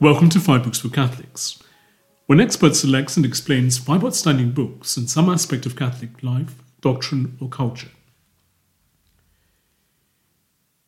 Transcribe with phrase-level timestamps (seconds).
[0.00, 1.62] Welcome to Five Books for Catholics,
[2.24, 6.54] where an expert selects and explains five outstanding books in some aspect of Catholic life,
[6.80, 7.90] doctrine, or culture.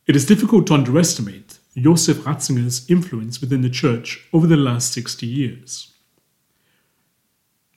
[0.07, 5.27] It is difficult to underestimate Joseph Ratzinger's influence within the Church over the last 60
[5.27, 5.93] years.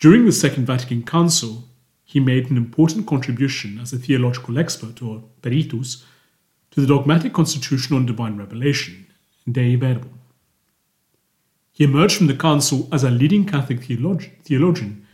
[0.00, 1.64] During the Second Vatican Council,
[2.06, 6.02] he made an important contribution as a theological expert, or peritus,
[6.70, 9.06] to the dogmatic constitution on divine revelation,
[9.46, 10.18] Dei Verbum.
[11.76, 15.06] He emerged from the council as a leading Catholic theologi- theologian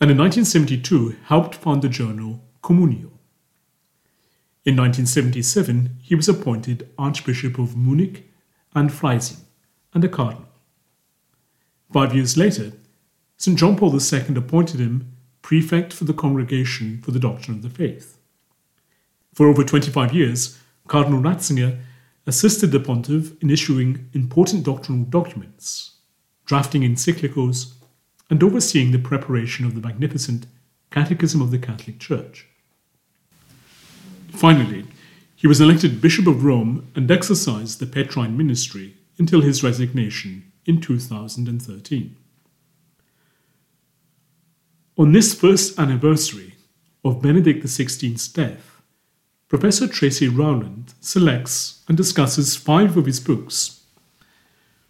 [0.00, 3.10] and in 1972 helped found the journal Communio.
[4.64, 8.30] In 1977, he was appointed Archbishop of Munich
[8.72, 9.40] and Freising
[9.92, 10.46] and a cardinal.
[11.92, 12.74] Five years later,
[13.36, 13.58] St.
[13.58, 15.12] John Paul II appointed him
[15.42, 18.16] prefect for the Congregation for the Doctrine of the Faith.
[19.34, 20.56] For over 25 years,
[20.86, 21.80] Cardinal Ratzinger
[22.28, 25.96] assisted the pontiff in issuing important doctrinal documents,
[26.44, 27.72] drafting encyclicals,
[28.28, 30.46] and overseeing the preparation of the magnificent
[30.90, 32.46] Catechism of the Catholic Church.
[34.30, 34.84] Finally,
[35.34, 40.82] he was elected Bishop of Rome and exercised the Petrine ministry until his resignation in
[40.82, 42.16] 2013.
[44.98, 46.56] On this first anniversary
[47.02, 48.67] of Benedict XVI's death,
[49.48, 53.82] Professor Tracey Rowland selects and discusses five of his books.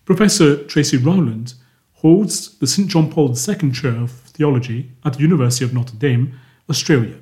[0.05, 1.55] Professor Tracey Rowland
[1.93, 2.89] holds the St.
[2.89, 7.19] John Paul II Chair of Theology at the University of Notre Dame, Australia.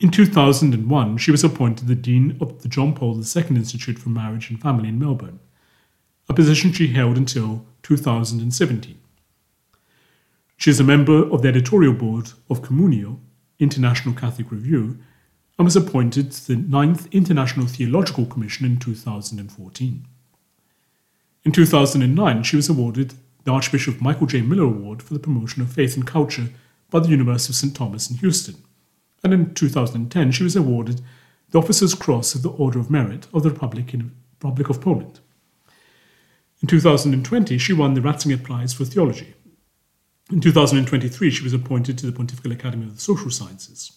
[0.00, 4.50] In 2001, she was appointed the Dean of the John Paul II Institute for Marriage
[4.50, 5.38] and Family in Melbourne,
[6.28, 8.98] a position she held until 2017.
[10.56, 13.20] She is a member of the editorial board of Communio,
[13.60, 14.98] International Catholic Review,
[15.58, 20.06] and was appointed to the Ninth International Theological Commission in 2014.
[21.44, 24.42] In 2009, she was awarded the Archbishop Michael J.
[24.42, 26.48] Miller Award for the Promotion of Faith and Culture
[26.90, 27.74] by the University of St.
[27.74, 28.56] Thomas in Houston.
[29.22, 31.00] And in 2010, she was awarded
[31.50, 33.94] the Officer's Cross of the Order of Merit of the Republic,
[34.32, 35.20] Republic of Poland.
[36.60, 39.34] In 2020, she won the Ratzinger Prize for Theology.
[40.32, 43.92] In 2023, she was appointed to the Pontifical Academy of the Social Sciences.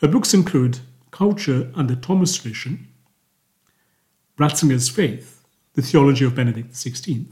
[0.00, 0.80] Her books include
[1.10, 2.88] Culture and the Thomist Tradition,
[4.38, 5.42] Ratzinger's Faith,
[5.72, 7.26] The Theology of Benedict XVI,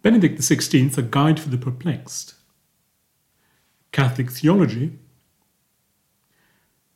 [0.00, 2.34] Benedict XVI, A Guide for the Perplexed,
[3.90, 4.96] Catholic Theology,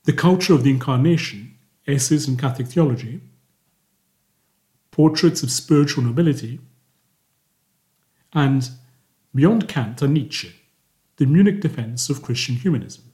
[0.04, 3.22] The Culture of the Incarnation, Essays in Catholic Theology,
[4.92, 6.60] Portraits of Spiritual Nobility,
[8.32, 8.70] and
[9.34, 10.54] Beyond Kant and Nietzsche,
[11.16, 13.11] The Munich Defense of Christian Humanism.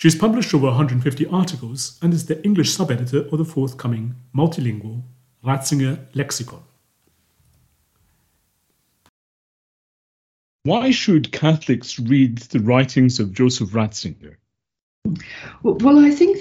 [0.00, 5.02] She has published over 150 articles and is the English sub-editor of the forthcoming multilingual
[5.44, 6.62] Ratzinger Lexicon.
[10.62, 14.36] Why should Catholics read the writings of Joseph Ratzinger?
[15.62, 16.38] Well, I think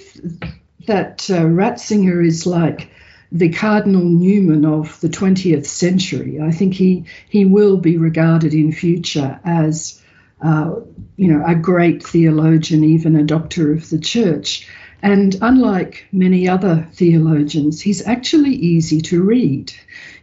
[0.87, 2.89] that uh, Ratzinger is like
[3.29, 6.39] the Cardinal Newman of the 20th century.
[6.39, 9.98] I think he, he will be regarded in future as
[10.41, 10.75] uh,
[11.17, 14.67] you know, a great theologian, even a doctor of the church.
[15.01, 19.73] And unlike many other theologians, he's actually easy to read.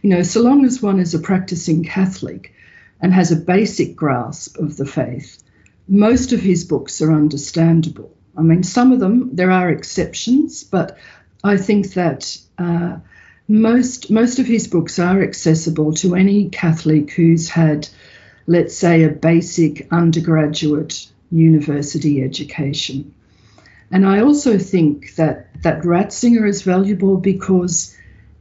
[0.01, 2.53] You know, so long as one is a practicing Catholic
[2.99, 5.43] and has a basic grasp of the faith,
[5.87, 8.15] most of his books are understandable.
[8.37, 10.97] I mean, some of them, there are exceptions, but
[11.43, 12.97] I think that uh,
[13.47, 17.87] most, most of his books are accessible to any Catholic who's had
[18.47, 23.13] let's say, a basic undergraduate university education.
[23.91, 27.95] And I also think that, that Ratzinger is valuable because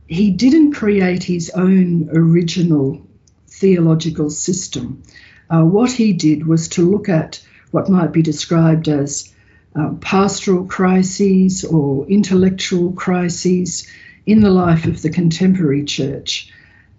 [0.06, 3.04] he didn't create his own original
[3.48, 5.02] theological system.
[5.50, 7.40] Uh, what he did was to look at
[7.72, 9.32] what might be described as
[9.74, 13.86] uh, pastoral crises or intellectual crises
[14.24, 16.52] in the life of the contemporary church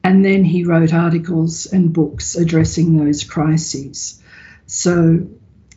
[0.08, 4.24] and then he wrote articles and books addressing those crises.
[4.66, 5.28] So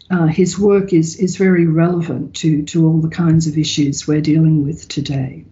[0.08, 4.20] uh, his work is, is very relevant to, to all the kinds of issues we're
[4.20, 5.46] dealing with today.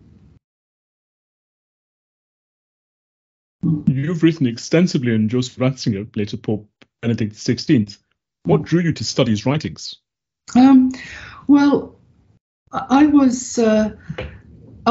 [3.86, 6.68] You've written extensively on Joseph Ratzinger, later Pope
[7.02, 7.98] Benedict XVI.
[8.44, 9.96] What drew you to study his writings?
[10.54, 10.92] Um,
[11.48, 11.98] well,
[12.70, 13.96] I was uh,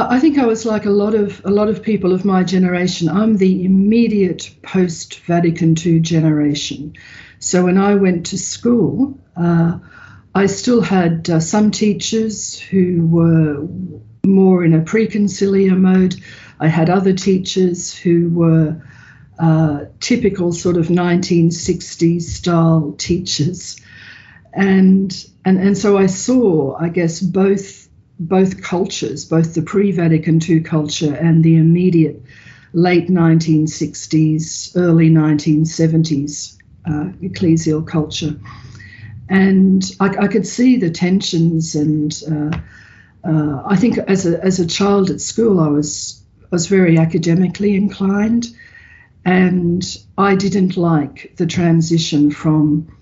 [0.09, 3.09] I think I was like a lot of a lot of people of my generation.
[3.09, 6.93] I'm the immediate post Vatican II generation.
[7.39, 9.79] So when I went to school, uh,
[10.35, 13.67] I still had uh, some teachers who were
[14.27, 16.15] more in a pre-conciliar mode,
[16.59, 18.81] I had other teachers who were
[19.39, 23.79] uh, typical sort of 1960s style teachers.
[24.53, 25.11] And,
[25.45, 27.86] and, and so I saw, I guess, both,
[28.19, 32.23] both cultures, both the pre Vatican II culture and the immediate
[32.73, 38.39] late 1960s, early 1970s uh, ecclesial culture.
[39.29, 42.57] And I, I, could see the tensions, and uh,
[43.27, 47.75] uh, I think as a, as a child at school, I was, was very academically
[47.75, 48.47] inclined.
[49.25, 49.83] And
[50.17, 52.95] I didn't like the transition from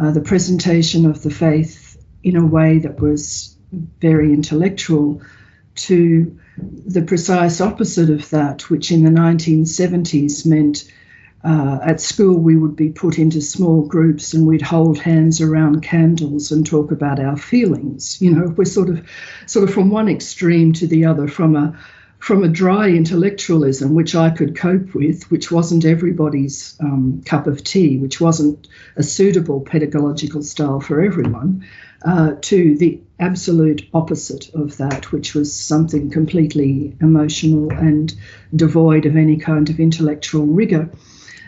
[0.00, 5.22] uh, the presentation of the faith in a way that was very intellectual
[5.74, 10.90] to the precise opposite of that, which in the 1970s meant
[11.44, 15.82] uh, at school we would be put into small groups and we'd hold hands around
[15.82, 18.20] candles and talk about our feelings.
[18.20, 19.08] You know, we're sort of,
[19.46, 21.78] sort of from one extreme to the other, from a
[22.18, 27.62] from a dry intellectualism, which I could cope with, which wasn't everybody's um, cup of
[27.62, 28.66] tea, which wasn't
[28.96, 31.64] a suitable pedagogical style for everyone,
[32.04, 38.14] uh, to the absolute opposite of that, which was something completely emotional and
[38.54, 40.90] devoid of any kind of intellectual rigor.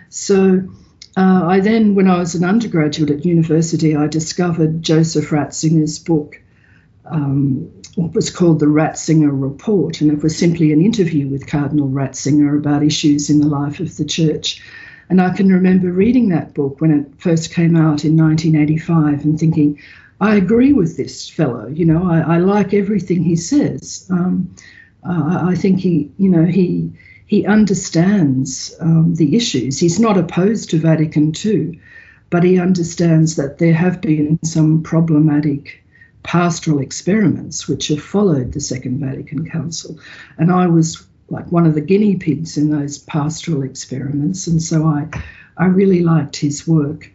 [0.08, 0.68] So
[1.16, 6.40] uh, I then, when I was an undergraduate at university, I discovered Joseph Ratzinger's book.
[7.04, 11.88] Um, what was called the Ratzinger Report, and it was simply an interview with Cardinal
[11.88, 14.62] Ratzinger about issues in the life of the church.
[15.08, 19.38] And I can remember reading that book when it first came out in 1985 and
[19.38, 19.80] thinking,
[20.20, 21.66] I agree with this fellow.
[21.66, 24.06] You know, I, I like everything he says.
[24.10, 24.54] Um,
[25.02, 26.92] uh, I think he, you know, he
[27.26, 29.78] he understands um, the issues.
[29.78, 31.80] He's not opposed to Vatican II,
[32.28, 35.84] but he understands that there have been some problematic
[36.22, 39.98] pastoral experiments which have followed the Second Vatican Council.
[40.38, 44.48] And I was like one of the guinea pigs in those pastoral experiments.
[44.48, 45.08] And so I,
[45.56, 47.10] I really liked his work.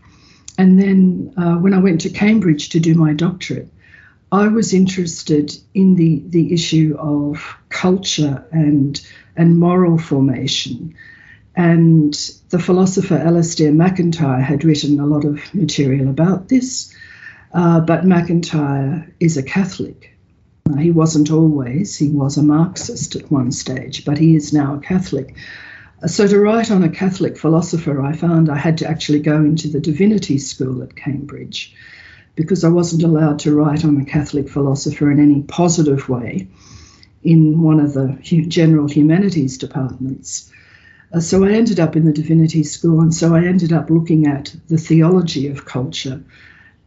[0.57, 3.69] And then uh, when I went to Cambridge to do my doctorate,
[4.31, 8.99] I was interested in the, the issue of culture and,
[9.35, 10.95] and moral formation.
[11.55, 12.13] And
[12.49, 16.93] the philosopher Alasdair MacIntyre had written a lot of material about this.
[17.53, 20.17] Uh, but MacIntyre is a Catholic.
[20.69, 24.75] Uh, he wasn't always, he was a Marxist at one stage, but he is now
[24.75, 25.35] a Catholic.
[26.07, 29.69] So, to write on a Catholic philosopher, I found I had to actually go into
[29.69, 31.73] the divinity school at Cambridge
[32.35, 36.47] because I wasn't allowed to write on a Catholic philosopher in any positive way
[37.23, 38.17] in one of the
[38.47, 40.51] general humanities departments.
[41.13, 44.27] Uh, so I ended up in the divinity school, and so I ended up looking
[44.27, 46.23] at the theology of culture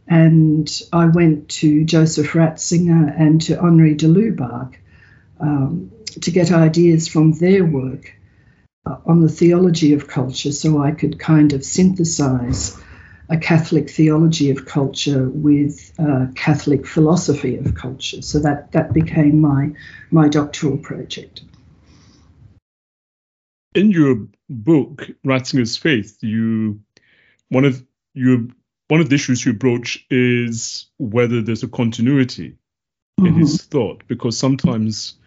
[0.09, 4.75] and I went to Joseph Ratzinger and to Henri de Lubac
[5.39, 5.91] um,
[6.21, 8.15] to get ideas from their work
[9.05, 12.79] on the theology of culture so I could kind of synthesize
[13.29, 18.21] a Catholic theology of culture with a Catholic philosophy of culture.
[18.21, 19.71] So that, that became my,
[20.09, 21.43] my doctoral project.
[23.75, 26.81] In your book, Writing Ratzinger's Faith, you
[27.49, 27.83] one of
[28.13, 28.51] you
[28.87, 32.57] one of the issues you broach is whether there's a continuity
[33.19, 33.27] mm-hmm.
[33.27, 35.19] in his thought, because sometimes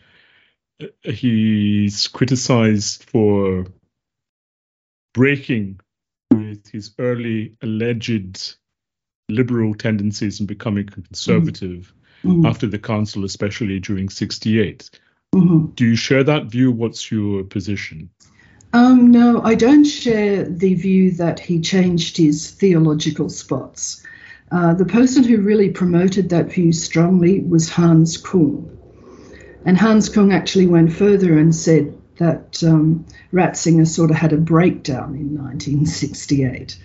[1.02, 3.66] he's criticized for
[5.14, 5.80] breaking
[6.30, 8.56] with his early alleged
[9.28, 11.92] liberal tendencies and becoming conservative
[12.24, 12.46] mm-hmm.
[12.46, 14.90] after the council, especially during 68.
[15.34, 15.66] Mm-hmm.
[15.74, 16.70] Do you share that view?
[16.70, 18.10] What's your position?
[18.74, 24.02] Um, no, I don't share the view that he changed his theological spots.
[24.50, 28.78] Uh, the person who really promoted that view strongly was Hans Kung.
[29.64, 34.36] And Hans Kung actually went further and said that um, Ratzinger sort of had a
[34.36, 36.76] breakdown in 1968.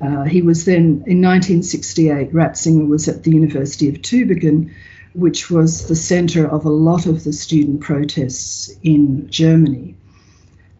[0.00, 4.72] Uh, he was then, in 1968, Ratzinger was at the University of Tübingen,
[5.14, 9.94] which was the center of a lot of the student protests in Germany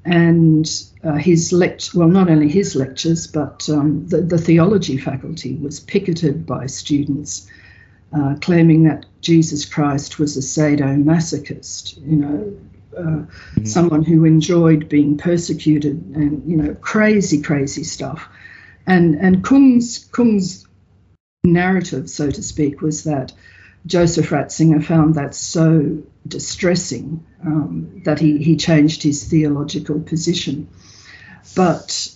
[0.04, 5.54] and uh, his lect well not only his lectures but um, the, the, theology faculty
[5.56, 7.48] was picketed by students
[8.16, 12.56] uh, claiming that jesus christ was a sadomasochist you know
[12.96, 13.64] uh, mm-hmm.
[13.64, 18.28] someone who enjoyed being persecuted and you know crazy crazy stuff
[18.86, 20.66] and and kung's kung's
[21.42, 23.32] narrative so to speak was that
[23.86, 30.68] Joseph Ratzinger found that so distressing um, that he, he changed his theological position.
[31.54, 32.14] But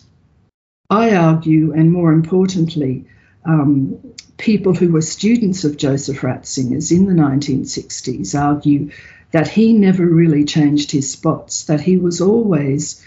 [0.88, 3.06] I argue, and more importantly,
[3.44, 3.98] um,
[4.38, 8.90] people who were students of Joseph Ratzinger's in the 1960s argue
[9.32, 13.04] that he never really changed his spots, that he was always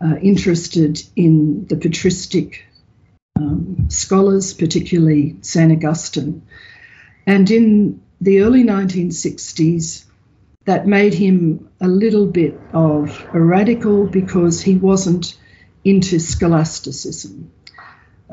[0.00, 2.64] uh, interested in the patristic
[3.36, 5.70] um, scholars, particularly St.
[5.70, 6.42] Augustine.
[7.26, 10.06] And in the early 1960s,
[10.64, 15.36] that made him a little bit of a radical because he wasn't
[15.84, 17.50] into scholasticism.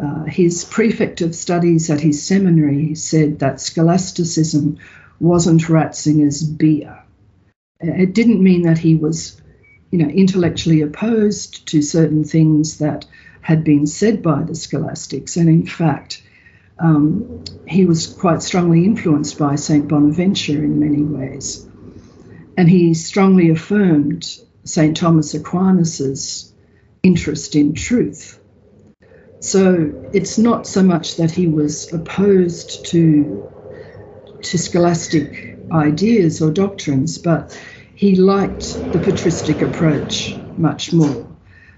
[0.01, 4.77] Uh, his prefect of studies at his seminary said that scholasticism
[5.19, 6.99] wasn't Ratzinger's beer.
[7.79, 9.41] It didn't mean that he was,
[9.91, 13.05] you know, intellectually opposed to certain things that
[13.41, 16.21] had been said by the scholastics, and in fact,
[16.79, 19.87] um, he was quite strongly influenced by St.
[19.87, 21.67] Bonaventure in many ways.
[22.55, 24.25] And he strongly affirmed
[24.63, 24.95] St.
[24.95, 26.53] Thomas Aquinas's
[27.03, 28.39] interest in truth.
[29.39, 33.49] So it's not so much that he was opposed to,
[34.41, 37.59] to scholastic ideas or doctrines, but
[37.95, 41.27] he liked the patristic approach much more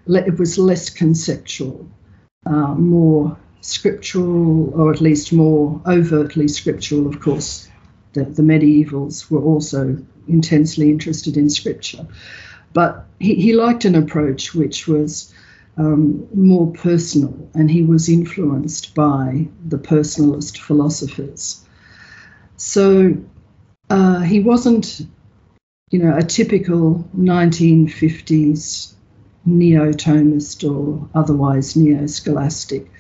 [0.10, 1.88] it was less conceptual,
[2.46, 7.08] uh, more scriptural, or at least more overtly scriptural.
[7.08, 7.70] Of course,
[8.14, 9.98] the, the medievals were also
[10.28, 12.08] intensely interested in scripture.
[12.74, 15.34] But he, he liked an approach which was
[15.80, 21.66] um, more personal, and he was influenced by the personalist philosophers.
[22.58, 23.16] So
[23.90, 25.08] uh, he wasn't,
[25.90, 28.94] you know, a typical 1950s
[29.46, 32.92] neo-Thomist or otherwise neo-scholastic.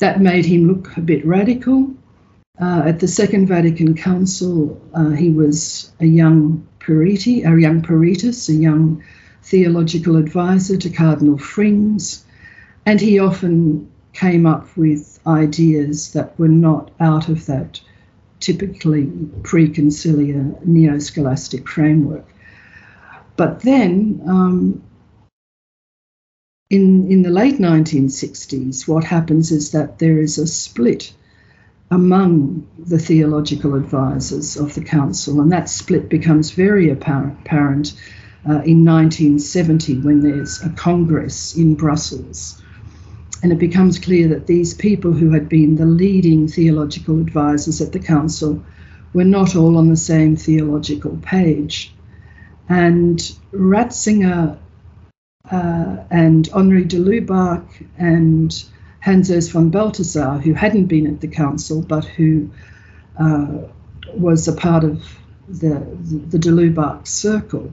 [0.00, 1.94] That made him look a bit radical.
[2.60, 8.48] Uh, at the Second Vatican Council, uh, he was a young Periti, a young Peritus,
[8.48, 9.04] a young
[9.42, 12.22] theological advisor to Cardinal Frings,
[12.86, 17.80] and he often came up with ideas that were not out of that
[18.40, 19.10] typically
[19.42, 22.26] pre-conciliar neo-scholastic framework.
[23.36, 24.82] But then um,
[26.68, 31.12] in, in the late 1960s, what happens is that there is a split
[31.90, 37.92] among the theological advisors of the council, and that split becomes very apparent, apparent
[38.48, 42.60] uh, in 1970 when there's a congress in Brussels.
[43.42, 47.92] And it becomes clear that these people who had been the leading theological advisors at
[47.92, 48.64] the council
[49.12, 51.94] were not all on the same theological page.
[52.68, 53.18] And
[53.52, 54.58] Ratzinger
[55.50, 57.64] uh, and Henri de Lubac
[57.98, 58.64] and
[59.00, 62.50] Hans von Balthasar, who hadn't been at the council but who
[63.18, 63.58] uh,
[64.14, 65.04] was a part of
[65.48, 65.84] the,
[66.28, 67.72] the de Lubac circle,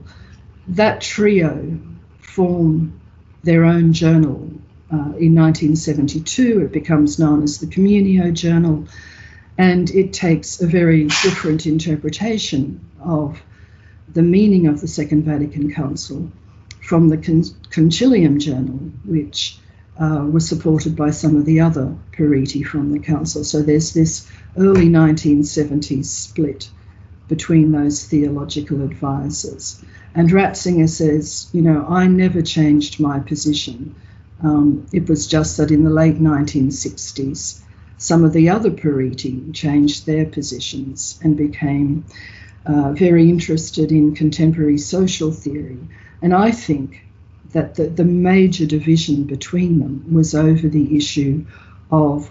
[0.70, 1.78] that trio
[2.20, 3.00] form
[3.42, 4.50] their own journal.
[4.92, 8.86] Uh, in 1972, it becomes known as the Communio Journal,
[9.56, 13.40] and it takes a very different interpretation of
[14.12, 16.30] the meaning of the Second Vatican Council
[16.82, 19.58] from the Con- Concilium Journal, which
[19.98, 23.44] uh, was supported by some of the other periti from the council.
[23.44, 26.68] So there's this early 1970s split
[27.28, 29.84] between those theological advisors.
[30.14, 33.94] And Ratzinger says, you know, I never changed my position.
[34.42, 37.62] Um, it was just that in the late 1960s,
[37.98, 42.04] some of the other periti changed their positions and became
[42.66, 45.78] uh, very interested in contemporary social theory
[46.22, 47.02] and I think
[47.52, 51.44] that the, the major division between them was over the issue
[51.90, 52.30] of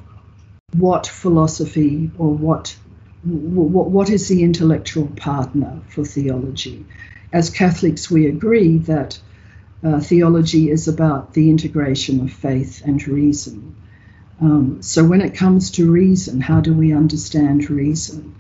[0.74, 2.78] what philosophy or what
[3.26, 6.86] what, what is the intellectual partner for theology.
[7.32, 9.20] As Catholics, we agree that
[9.84, 13.76] uh, theology is about the integration of faith and reason.
[14.42, 18.36] Um, so, when it comes to reason, how do we understand reason?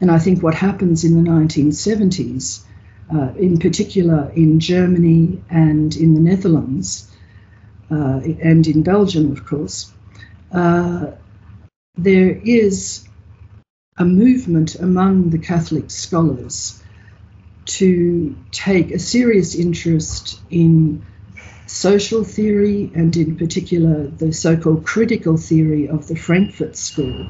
[0.00, 2.64] And I think what happens in the 1970s
[3.12, 7.10] uh, in particular in Germany and in the Netherlands,
[7.90, 9.90] uh, and in Belgium, of course,
[10.52, 11.12] uh,
[11.96, 13.08] there is
[13.96, 16.82] a movement among the Catholic scholars
[17.68, 21.04] to take a serious interest in
[21.66, 27.26] social theory and, in particular, the so called critical theory of the Frankfurt School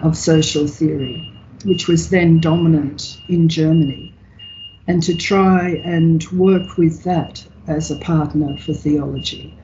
[0.00, 1.24] of Social Theory,
[1.64, 4.12] which was then dominant in Germany
[4.86, 9.54] and to try and work with that as a partner for theology.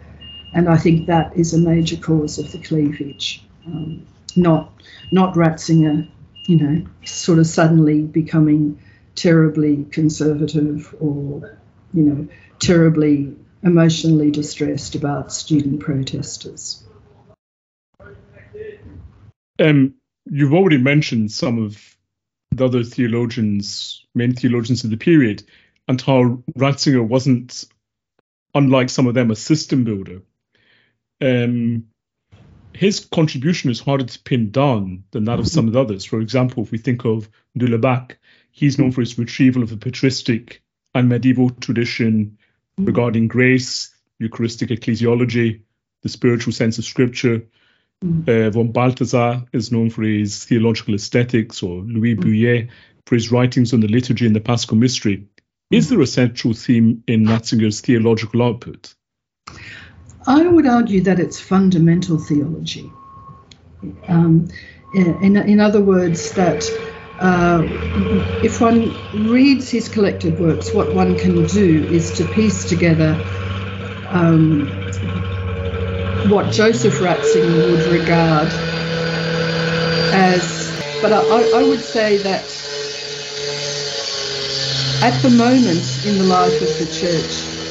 [0.53, 4.73] And I think that is a major cause of the cleavage, um, not
[5.11, 6.07] not Ratzinger,
[6.47, 8.81] you know, sort of suddenly becoming
[9.18, 11.58] terribly conservative or,
[11.92, 12.28] you know,
[12.60, 16.84] terribly emotionally distressed about student protesters.
[19.58, 19.94] Um,
[20.25, 21.96] you've already mentioned some of
[22.52, 25.42] the other theologians, main theologians of the period,
[25.88, 27.64] and how Ratzinger wasn't,
[28.54, 30.22] unlike some of them, a system builder.
[31.20, 31.88] Um,
[32.72, 36.04] his contribution is harder to pin down than that of some of the others.
[36.04, 38.17] For example, if we think of de Lubac,
[38.59, 40.62] he's known for his retrieval of the patristic
[40.93, 42.38] and medieval tradition
[42.77, 45.61] regarding grace, Eucharistic ecclesiology,
[46.03, 47.47] the spiritual sense of scripture.
[48.03, 52.69] Uh, von Balthasar is known for his theological aesthetics, or Louis Bouyer
[53.07, 55.29] for his writings on the liturgy and the Paschal mystery.
[55.71, 58.95] Is there a central theme in Ratzinger's theological output?
[60.27, 62.91] I would argue that it's fundamental theology.
[64.09, 64.49] Um,
[64.95, 66.65] in, in other words, that
[67.18, 67.64] uh,
[68.42, 73.25] if one reads his collected works, what one can do is to piece together
[74.06, 74.87] um,
[76.22, 78.54] what Joseph Ratzinger would regard
[80.12, 82.44] as, but I, I would say that
[85.02, 87.66] at the moment in the life of the church,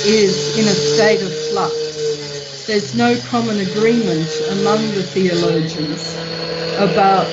[0.06, 2.66] is in a state of flux.
[2.66, 6.22] There's no common agreement among the theologians
[6.79, 7.33] about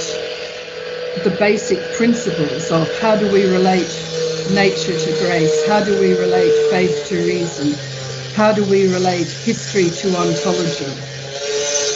[1.24, 3.90] the basic principles of how do we relate
[4.52, 7.74] nature to grace, how do we relate faith to reason,
[8.36, 10.86] how do we relate history to ontology.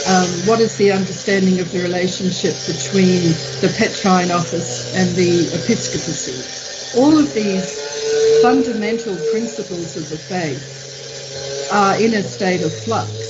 [0.06, 3.32] Um, what is the understanding of the relationship between
[3.62, 7.00] the Petrine office and the episcopacy?
[7.00, 7.80] All of these
[8.42, 13.23] fundamental principles of the faith are in a state of flux.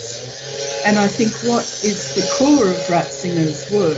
[0.85, 3.97] And I think what is the core of Ratzinger's work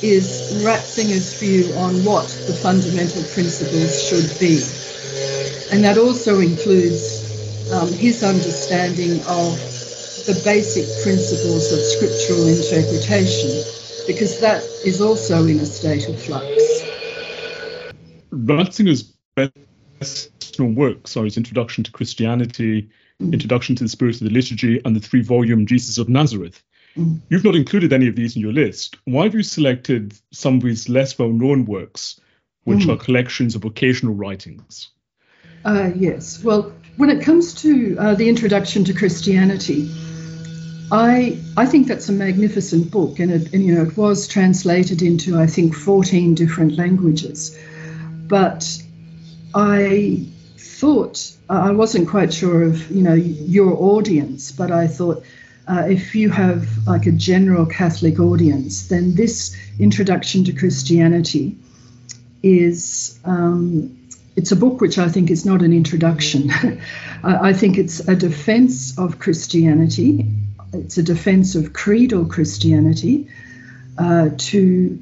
[0.00, 4.62] is Ratzinger's view on what the fundamental principles should be.
[5.72, 9.58] And that also includes um, his understanding of
[10.26, 13.50] the basic principles of scriptural interpretation,
[14.06, 16.46] because that is also in a state of flux.
[18.30, 22.88] Ratzinger's best works are his Introduction to Christianity,
[23.22, 23.32] mm.
[23.32, 26.62] Introduction to the Spirit of the Liturgy, and the three volume Jesus of Nazareth.
[26.96, 27.20] Mm.
[27.28, 28.96] You've not included any of these in your list.
[29.04, 32.20] Why have you selected some of his less well known works,
[32.64, 32.92] which mm.
[32.92, 34.90] are collections of occasional writings?
[35.64, 36.42] Uh, yes.
[36.42, 39.90] Well, when it comes to uh, the Introduction to Christianity,
[40.92, 45.02] I I think that's a magnificent book, and, it, and you know it was translated
[45.02, 47.58] into I think 14 different languages.
[48.26, 48.82] But
[49.54, 50.26] I
[50.84, 55.24] thought I wasn't quite sure of you know your audience, but I thought
[55.66, 61.56] uh, if you have like a general Catholic audience, then this introduction to Christianity
[62.42, 63.96] is um,
[64.36, 66.50] it's a book which I think is not an introduction.
[67.24, 70.26] I, think it's a defense of Christianity.
[70.74, 73.28] It's a defense of creedal Christianity
[73.96, 74.98] uh, to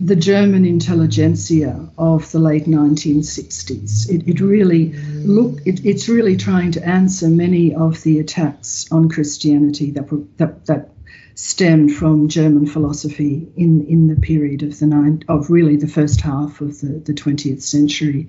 [0.00, 4.10] the German intelligentsia of the late 1960s.
[4.10, 9.08] It, it really look it, it's really trying to answer many of the attacks on
[9.08, 10.90] Christianity that were, that, that
[11.36, 16.20] stemmed from German philosophy in, in the period of the nine of really the first
[16.20, 18.28] half of the, the 20th century,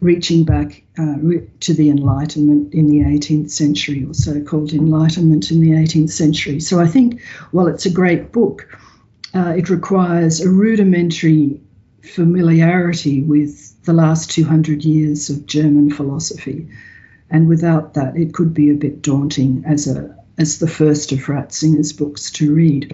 [0.00, 1.16] reaching back uh,
[1.60, 6.60] to the Enlightenment in the 18th century, or so-called Enlightenment in the 18th century.
[6.60, 8.66] So I think while it's a great book
[9.34, 11.60] uh, it requires a rudimentary
[12.02, 16.68] familiarity with the last 200 years of German philosophy.
[17.30, 21.18] And without that, it could be a bit daunting as, a, as the first of
[21.20, 22.92] Ratzinger's books to read.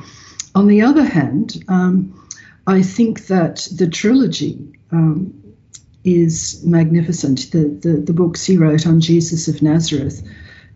[0.54, 2.28] On the other hand, um,
[2.66, 5.34] I think that the trilogy um,
[6.04, 7.50] is magnificent.
[7.50, 10.22] The, the, the, books he wrote on Jesus of Nazareth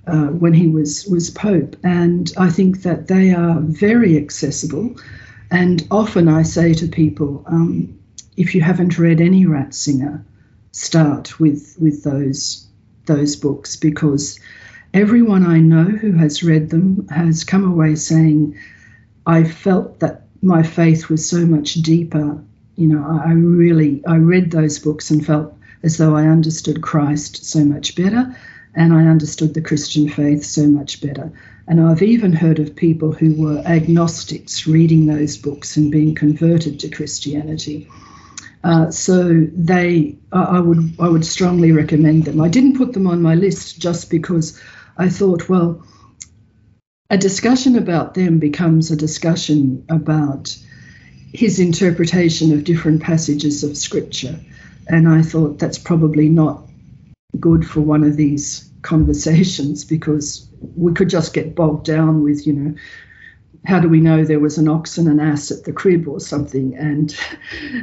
[0.06, 4.96] uh, when he was, was Pope, and I think that they are very accessible.
[5.52, 7.98] And often I say to people, um,
[8.38, 10.24] if you haven't read any Ratzinger,
[10.72, 12.66] start with with those
[13.04, 14.40] those books because
[14.94, 18.56] everyone I know who has read them has come away saying,
[19.26, 22.42] I felt that my faith was so much deeper.
[22.76, 26.80] You know, I, I really I read those books and felt as though I understood
[26.80, 28.34] Christ so much better
[28.74, 31.30] and I understood the Christian faith so much better.
[31.68, 36.80] And I've even heard of people who were agnostics reading those books and being converted
[36.80, 37.88] to Christianity.
[38.64, 42.40] Uh, so they, I would, I would strongly recommend them.
[42.40, 44.60] I didn't put them on my list just because
[44.96, 45.84] I thought, well,
[47.10, 50.56] a discussion about them becomes a discussion about
[51.32, 54.38] his interpretation of different passages of Scripture,
[54.86, 56.66] and I thought that's probably not
[57.38, 62.52] good for one of these conversations because we could just get bogged down with, you
[62.52, 62.74] know,
[63.64, 66.20] how do we know there was an ox and an ass at the crib or
[66.20, 66.74] something?
[66.76, 67.16] And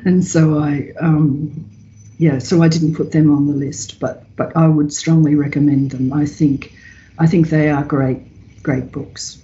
[0.06, 1.70] and so I um,
[2.18, 5.92] yeah, so I didn't put them on the list, but but I would strongly recommend
[5.92, 6.12] them.
[6.12, 6.74] I think
[7.18, 9.42] I think they are great great books.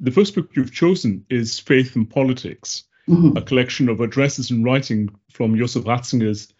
[0.00, 3.36] The first book you've chosen is Faith and Politics, mm-hmm.
[3.36, 6.52] a collection of addresses and writing from Joseph Ratzinger's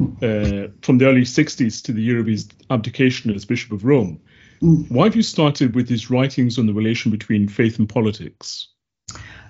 [0.00, 4.20] uh, from the early 60s to the year of his abdication as Bishop of Rome.
[4.62, 4.90] Mm.
[4.90, 8.68] Why have you started with his writings on the relation between faith and politics?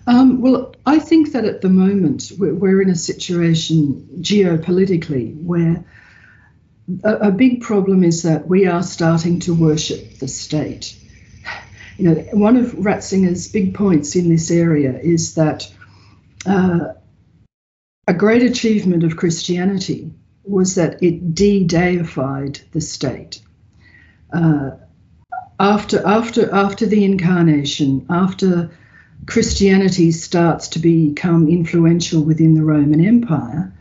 [0.07, 5.85] Um, well, I think that at the moment we're, we're in a situation geopolitically where
[7.03, 10.97] a, a, big problem is that we are starting to worship the state.
[11.97, 15.73] You know, one of Ratzinger's big points in this area is that
[16.45, 16.93] uh,
[18.07, 20.13] a great achievement of Christianity
[20.47, 23.41] was that it de-deified the state.
[24.33, 24.71] Uh,
[25.59, 28.71] after after after the incarnation, after
[29.27, 33.73] Christianity starts to become influential within the Roman Empire,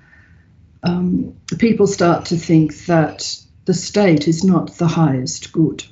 [0.84, 5.84] um, people start to think that the state is not the highest good.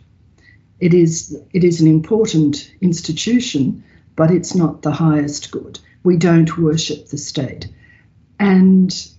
[0.79, 3.83] It is it is an important institution,
[4.15, 5.79] but it's not the highest good.
[6.03, 7.67] We don't worship the state,
[8.39, 9.12] and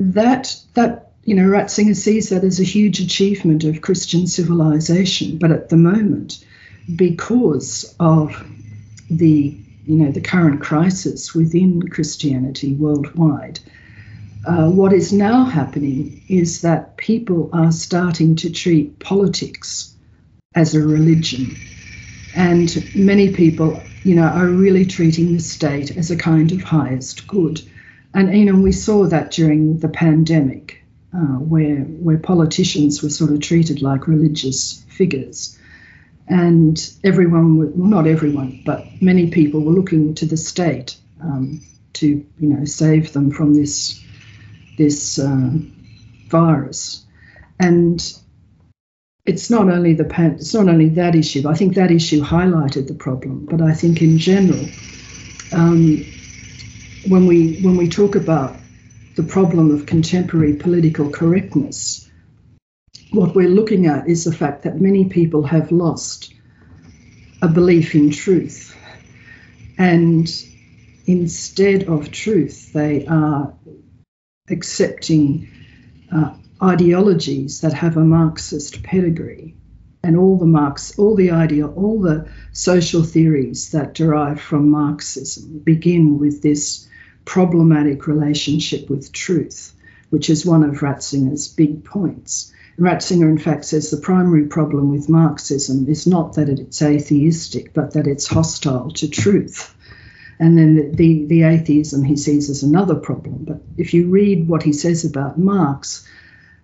[0.00, 5.38] that that you know Ratzinger sees that as a huge achievement of Christian civilization.
[5.38, 6.44] But at the moment,
[6.96, 8.44] because of
[9.10, 13.60] the you know the current crisis within Christianity worldwide,
[14.46, 19.94] uh, what is now happening is that people are starting to treat politics
[20.54, 21.54] as a religion,
[22.34, 27.26] and many people you know are really treating the state as a kind of highest
[27.26, 27.60] good
[28.14, 30.82] and you know we saw that during the pandemic,
[31.14, 35.58] uh, where where politicians were sort of treated like religious figures,
[36.28, 41.62] and everyone, well not everyone, but many people were looking to the state um,
[41.94, 42.06] to
[42.38, 44.04] you know save them from this
[44.76, 45.50] this uh,
[46.28, 47.04] virus,
[47.58, 48.16] and
[49.24, 51.48] it's not only the pan- it's not only that issue.
[51.48, 54.66] I think that issue highlighted the problem, but I think in general.
[55.52, 56.04] Um,
[57.08, 58.56] when we when we talk about
[59.16, 62.10] the problem of contemporary political correctness,
[63.10, 66.32] what we're looking at is the fact that many people have lost
[67.42, 68.76] a belief in truth.
[69.78, 70.30] And
[71.06, 73.54] instead of truth, they are
[74.48, 75.48] accepting
[76.12, 79.56] uh, ideologies that have a Marxist pedigree.
[80.02, 85.58] And all the Marx, all the idea, all the social theories that derive from Marxism
[85.58, 86.88] begin with this
[87.24, 89.74] problematic relationship with truth,
[90.10, 92.52] which is one of Ratzinger's big points.
[92.78, 97.92] Ratzinger, in fact, says the primary problem with Marxism is not that it's atheistic, but
[97.92, 99.74] that it's hostile to truth.
[100.38, 103.44] And then the, the, the, atheism he sees as another problem.
[103.44, 106.08] But if you read what he says about Marx,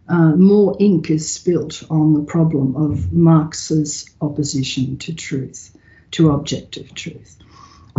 [0.09, 5.77] uh, more ink is spilt on the problem of Marx's opposition to truth,
[6.13, 7.37] to objective truth.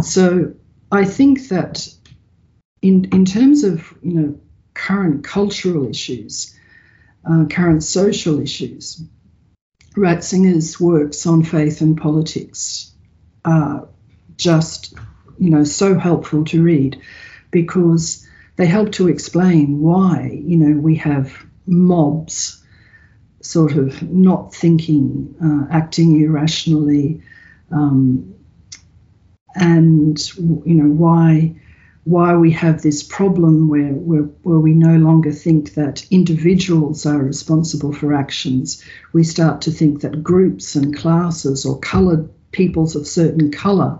[0.01, 0.53] So
[0.91, 1.87] I think that
[2.87, 4.39] in in terms of you know
[4.73, 6.55] current cultural issues,
[7.29, 9.03] uh, current social issues,
[9.95, 12.91] Ratzinger's works on faith and politics
[13.43, 13.87] are
[14.37, 14.93] just
[15.37, 17.01] you know so helpful to read
[17.51, 22.63] because they help to explain why you know we have mobs
[23.41, 27.21] sort of not thinking, uh, acting irrationally,
[27.71, 28.33] um,
[29.55, 31.55] and you know why
[32.07, 37.21] why we have this problem where, where, where we no longer think that individuals are
[37.21, 38.81] responsible for actions.
[39.11, 43.99] We start to think that groups and classes or coloured peoples of certain colour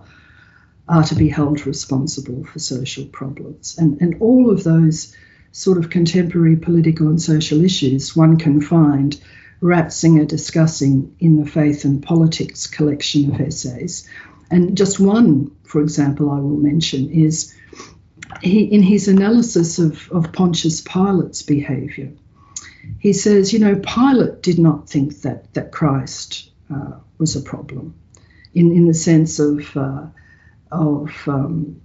[0.88, 3.76] are to be held responsible for social problems.
[3.76, 5.14] And, and all of those
[5.52, 9.20] sort of contemporary political and social issues one can find
[9.60, 14.08] Ratzinger discussing in the Faith and Politics collection of essays.
[14.50, 17.54] And just one, for example, I will mention is
[18.42, 22.12] he, in his analysis of, of Pontius Pilate's behavior,
[22.98, 27.94] he says, you know, Pilate did not think that, that Christ uh, was a problem
[28.54, 30.06] in, in the sense of, uh,
[30.70, 31.80] of um,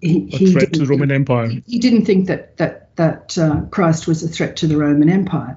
[0.00, 1.48] he, threat to the Roman Empire.
[1.66, 5.56] He didn't think that, that, that uh, Christ was a threat to the Roman Empire,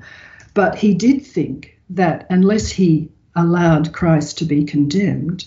[0.53, 5.45] but he did think that unless he allowed Christ to be condemned,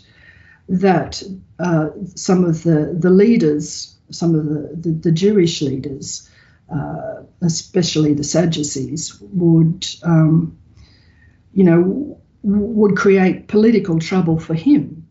[0.68, 1.22] that
[1.58, 6.28] uh, some of the, the leaders, some of the, the, the Jewish leaders,
[6.72, 10.58] uh, especially the Sadducees, would, um,
[11.52, 15.06] you know, would create political trouble for him.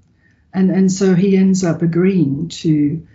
[0.54, 3.06] And, and so he ends up agreeing to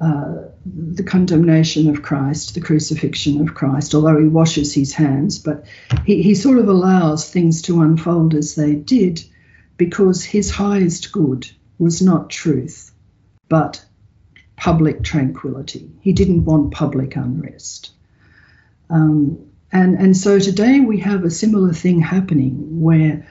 [0.00, 5.64] uh, the condemnation of Christ, the crucifixion of Christ, although he washes his hands, but
[6.04, 9.24] he, he sort of allows things to unfold as they did
[9.76, 12.92] because his highest good was not truth,
[13.48, 13.84] but
[14.56, 15.90] public tranquility.
[16.00, 17.90] He didn't want public unrest.
[18.88, 23.26] Um, and, and so today we have a similar thing happening where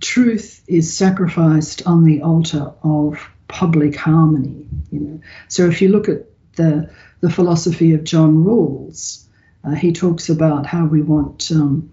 [0.00, 4.66] truth is sacrificed on the altar of public harmony.
[4.90, 9.26] You know, so if you look at the the philosophy of John Rawls,
[9.62, 11.90] uh, he talks about how we want um,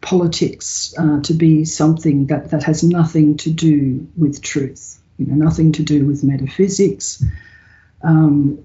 [0.00, 4.99] politics uh, to be something that that has nothing to do with truth.
[5.20, 7.22] You know, nothing to do with metaphysics.
[8.02, 8.64] Um,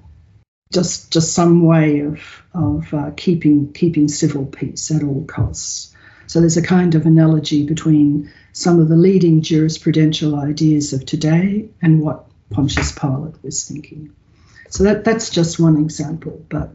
[0.71, 2.19] just just some way of
[2.53, 5.93] of uh, keeping keeping civil peace at all costs.
[6.27, 11.69] So there's a kind of analogy between some of the leading jurisprudential ideas of today
[11.81, 14.15] and what Pontius Pilate was thinking.
[14.69, 16.71] So that that's just one example, but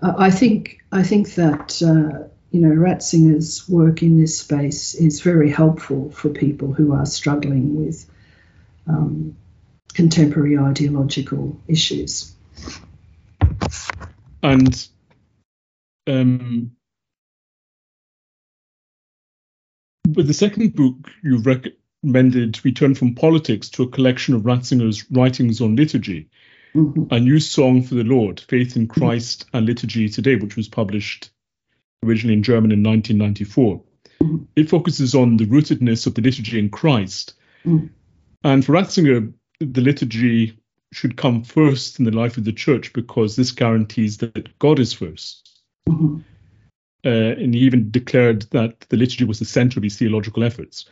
[0.00, 5.20] uh, I think I think that uh, you know Ratzinger's work in this space is
[5.20, 8.06] very helpful for people who are struggling with
[8.88, 9.36] um,
[9.94, 12.34] contemporary ideological issues.
[14.42, 14.88] And
[16.06, 16.72] um,
[20.14, 25.10] with the second book you've recommended, We Turn from Politics to a collection of Ratzinger's
[25.10, 26.28] writings on liturgy,
[26.74, 27.12] mm-hmm.
[27.12, 31.30] a new song for the Lord, Faith in Christ and Liturgy Today, which was published
[32.04, 33.82] originally in German in 1994.
[34.22, 34.44] Mm-hmm.
[34.56, 37.34] It focuses on the rootedness of the liturgy in Christ.
[38.44, 40.58] And for Ratzinger, the liturgy
[40.92, 44.94] should come first in the life of the church because this guarantees that God is
[44.94, 45.42] 1st
[45.88, 46.16] mm-hmm.
[47.04, 50.86] uh, and he even declared that the liturgy was the center of his theological efforts.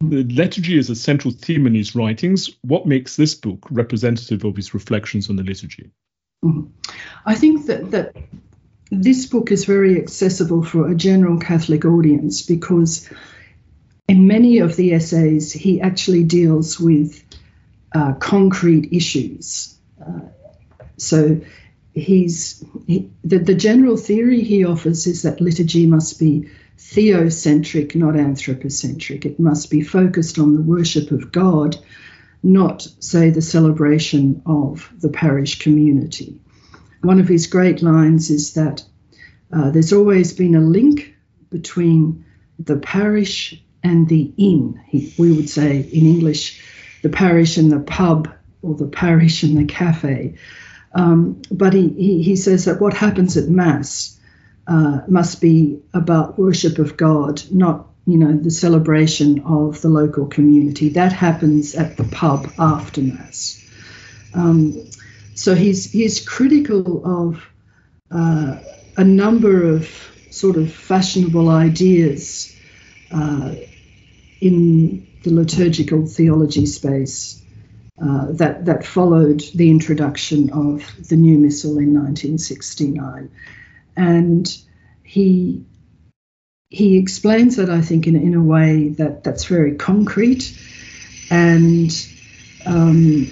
[0.00, 2.50] The liturgy is a central theme in his writings.
[2.62, 5.90] What makes this book representative of his reflections on the liturgy?
[6.44, 6.70] Mm-hmm.
[7.24, 8.16] I think that, that
[8.90, 13.08] this book is very accessible for a general Catholic audience because
[14.12, 17.24] in many of the essays, he actually deals with
[17.94, 19.74] uh, concrete issues.
[20.06, 20.20] Uh,
[20.98, 21.40] so
[21.94, 28.14] he's he, the, the general theory he offers is that liturgy must be theocentric, not
[28.14, 29.24] anthropocentric.
[29.24, 31.78] It must be focused on the worship of God,
[32.42, 36.38] not, say, the celebration of the parish community.
[37.00, 38.84] One of his great lines is that
[39.50, 41.14] uh, there's always been a link
[41.48, 42.26] between
[42.58, 44.80] the parish and the inn.
[45.18, 46.62] We would say in English,
[47.02, 50.34] the parish and the pub or the parish and the cafe.
[50.94, 54.18] Um, but he, he, he, says that what happens at Mass
[54.66, 60.26] uh, must be about worship of God, not you know the celebration of the local
[60.26, 60.90] community.
[60.90, 63.58] That happens at the pub after Mass.
[64.34, 64.90] Um,
[65.34, 67.48] so he's he's critical of
[68.10, 68.58] uh,
[68.96, 69.88] a number of
[70.30, 72.54] sort of fashionable ideas
[73.10, 73.54] uh,
[74.42, 77.40] in the liturgical theology space
[78.02, 83.30] uh, that, that followed the introduction of the new missal in 1969.
[83.96, 84.58] And
[85.04, 85.64] he,
[86.70, 90.58] he explains that, I think, in, in a way that, that's very concrete.
[91.30, 91.92] And
[92.66, 93.30] um,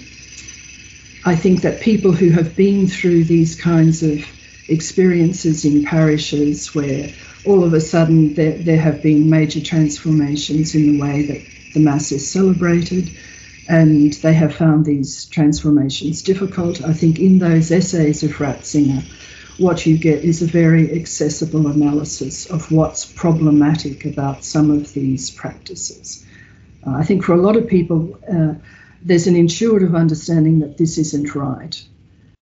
[1.25, 4.25] I think that people who have been through these kinds of
[4.69, 7.09] experiences in parishes where
[7.45, 11.79] all of a sudden there, there have been major transformations in the way that the
[11.79, 13.09] Mass is celebrated,
[13.67, 16.83] and they have found these transformations difficult.
[16.83, 19.03] I think in those essays of Ratzinger,
[19.57, 25.29] what you get is a very accessible analysis of what's problematic about some of these
[25.29, 26.25] practices.
[26.85, 28.55] Uh, I think for a lot of people, uh,
[29.03, 31.83] there's an intuitive understanding that this isn't right,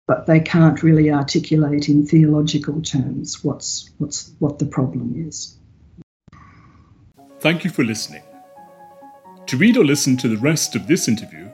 [0.07, 5.59] but they can't really articulate in theological terms what's, what's, what the problem is.
[7.41, 8.23] Thank you for listening.
[9.47, 11.49] To read or listen to the rest of this interview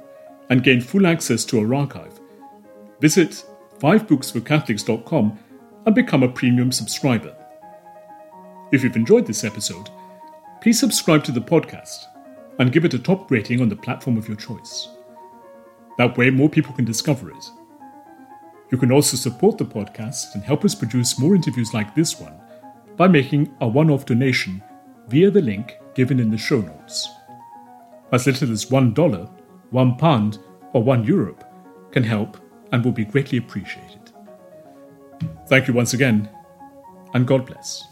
[0.48, 2.18] and gain full access to our archive,
[3.00, 3.44] visit
[3.78, 5.38] 5booksforcatholics.com
[5.84, 7.34] and become a premium subscriber.
[8.70, 9.90] If you've enjoyed this episode,
[10.62, 12.04] please subscribe to the podcast
[12.58, 14.88] and give it a top rating on the platform of your choice.
[15.98, 17.50] That way, more people can discover it.
[18.72, 22.32] You can also support the podcast and help us produce more interviews like this one
[22.96, 24.62] by making a one off donation
[25.08, 27.06] via the link given in the show notes.
[28.12, 30.38] As little as $1, £1,
[30.72, 31.36] or €1 euro
[31.90, 32.38] can help
[32.72, 34.10] and will be greatly appreciated.
[35.48, 36.30] Thank you once again,
[37.12, 37.91] and God bless.